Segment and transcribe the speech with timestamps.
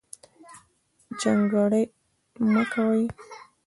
[1.21, 1.83] جنګرې
[2.51, 3.03] مۀ کوئ